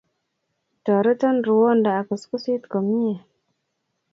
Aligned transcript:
Toreton 0.85 1.37
ruwondo 1.47 1.89
akuskusit 1.99 2.63
komie. 2.71 3.15